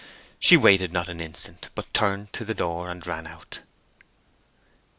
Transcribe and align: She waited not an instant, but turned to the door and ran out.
She 0.39 0.57
waited 0.57 0.91
not 0.91 1.09
an 1.09 1.21
instant, 1.21 1.69
but 1.75 1.93
turned 1.93 2.33
to 2.33 2.43
the 2.43 2.55
door 2.55 2.89
and 2.89 3.05
ran 3.05 3.27
out. 3.27 3.59